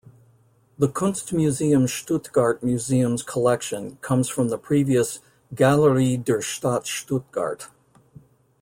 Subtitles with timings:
[0.79, 5.19] The Kunstmuseum Stuttgart museum's collection comes from the previous
[5.53, 7.67] "Galerie der Stadt Stuttgart".